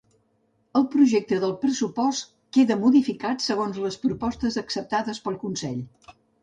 [0.79, 5.83] El projecte de pressupost queda modificat segons les propostes acceptades pel Consell.